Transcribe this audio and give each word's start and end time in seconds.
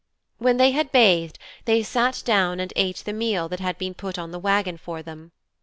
When 0.39 0.57
they 0.57 0.71
had 0.71 0.91
bathed 0.91 1.37
they 1.65 1.83
sat 1.83 2.23
down 2.25 2.59
and 2.59 2.73
ate 2.75 3.03
the 3.05 3.13
meal 3.13 3.47
that 3.49 3.59
had 3.59 3.77
been 3.77 3.93
put 3.93 4.17
on 4.17 4.31
the 4.31 4.39
wagon 4.39 4.77
for 4.77 5.03
them. 5.03 5.31